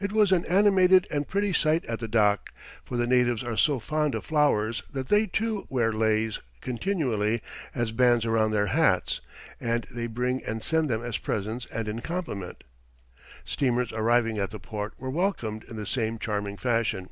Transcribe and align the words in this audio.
It 0.00 0.12
was 0.12 0.32
an 0.32 0.46
animated 0.46 1.06
and 1.10 1.28
pretty 1.28 1.52
sight 1.52 1.84
at 1.84 1.98
the 1.98 2.08
dock, 2.08 2.54
for 2.86 2.96
the 2.96 3.06
natives 3.06 3.44
are 3.44 3.58
so 3.58 3.78
fond 3.78 4.14
of 4.14 4.24
flowers 4.24 4.82
that 4.90 5.08
they, 5.10 5.26
too, 5.26 5.66
wear 5.68 5.92
leis 5.92 6.38
continually 6.62 7.42
as 7.74 7.90
bands 7.92 8.24
around 8.24 8.52
their 8.52 8.68
hats, 8.68 9.20
and 9.60 9.86
they 9.90 10.06
bring 10.06 10.42
and 10.46 10.64
send 10.64 10.88
them 10.88 11.04
as 11.04 11.18
presents 11.18 11.66
and 11.70 11.86
in 11.86 12.00
compliment. 12.00 12.64
Steamers 13.44 13.92
arriving 13.92 14.38
at 14.38 14.48
the 14.52 14.58
port 14.58 14.94
were 14.98 15.10
welcomed 15.10 15.64
in 15.64 15.76
the 15.76 15.84
same 15.84 16.18
charming 16.18 16.56
fashion. 16.56 17.10